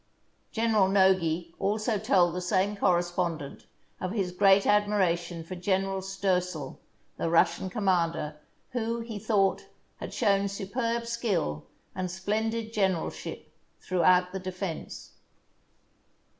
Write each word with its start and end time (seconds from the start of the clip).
General 0.51 0.87
Nogi 0.87 1.53
also 1.59 1.99
told 1.99 2.33
the 2.33 2.41
same 2.41 2.75
correspondent 2.75 3.67
of 3.99 4.11
his 4.11 4.31
great 4.31 4.65
admiration 4.65 5.43
for 5.43 5.53
General 5.53 6.01
Stoessel, 6.01 6.79
the 7.17 7.29
Russian 7.29 7.69
commander, 7.69 8.35
who, 8.71 9.01
he 9.01 9.19
thought, 9.19 9.67
had 9.97 10.11
shown 10.11 10.47
superb 10.47 11.05
skill 11.05 11.67
and 11.93 12.09
splendid 12.09 12.73
generalship 12.73 13.51
throughout 13.79 14.31
the 14.31 14.39
defence. 14.39 15.11